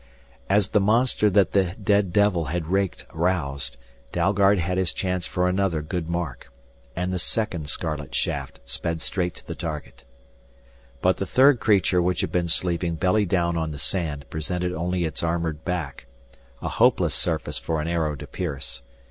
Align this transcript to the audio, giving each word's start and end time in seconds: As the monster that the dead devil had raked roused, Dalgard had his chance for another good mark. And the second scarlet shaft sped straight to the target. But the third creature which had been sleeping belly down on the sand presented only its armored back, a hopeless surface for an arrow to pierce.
As 0.49 0.71
the 0.71 0.79
monster 0.79 1.29
that 1.29 1.51
the 1.51 1.75
dead 1.79 2.11
devil 2.11 2.45
had 2.45 2.65
raked 2.65 3.05
roused, 3.13 3.77
Dalgard 4.11 4.57
had 4.57 4.79
his 4.79 4.93
chance 4.93 5.27
for 5.27 5.47
another 5.47 5.83
good 5.83 6.09
mark. 6.09 6.51
And 6.95 7.13
the 7.13 7.19
second 7.19 7.69
scarlet 7.69 8.15
shaft 8.15 8.61
sped 8.65 8.99
straight 9.01 9.35
to 9.35 9.45
the 9.45 9.53
target. 9.53 10.03
But 11.03 11.17
the 11.17 11.27
third 11.27 11.59
creature 11.59 12.01
which 12.01 12.21
had 12.21 12.31
been 12.31 12.47
sleeping 12.47 12.95
belly 12.95 13.27
down 13.27 13.55
on 13.55 13.69
the 13.69 13.77
sand 13.77 14.25
presented 14.31 14.73
only 14.73 15.05
its 15.05 15.21
armored 15.21 15.63
back, 15.63 16.07
a 16.63 16.67
hopeless 16.67 17.13
surface 17.13 17.59
for 17.59 17.79
an 17.79 17.87
arrow 17.87 18.15
to 18.15 18.25
pierce. 18.25 18.81